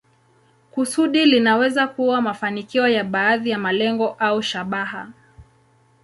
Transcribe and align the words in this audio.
Kusudi 0.71 1.25
linaweza 1.25 1.87
kuwa 1.87 2.21
mafanikio 2.21 2.87
ya 2.87 3.03
baadhi 3.03 3.49
ya 3.49 3.57
malengo 3.59 4.15
au 4.19 4.41
shabaha. 4.41 5.09